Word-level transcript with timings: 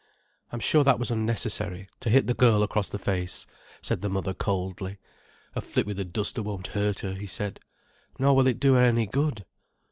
"I'm 0.51 0.59
sure 0.59 0.83
that 0.83 0.97
was 0.97 1.11
unnecessary—to 1.11 2.09
hit 2.09 2.25
the 2.25 2.33
girl 2.33 2.63
across 2.63 2.89
the 2.89 2.97
face," 2.97 3.45
said 3.83 4.01
the 4.01 4.09
mother 4.09 4.33
coldly. 4.33 4.97
"A 5.55 5.61
flip 5.61 5.85
with 5.85 5.97
the 5.97 6.05
duster 6.05 6.41
won't 6.41 6.69
hurt 6.73 7.01
her," 7.01 7.13
he 7.13 7.27
said. 7.27 7.59
"Nor 8.17 8.35
will 8.35 8.47
it 8.47 8.59
do 8.59 8.73
her 8.73 8.81
any 8.81 9.05
good." 9.05 9.45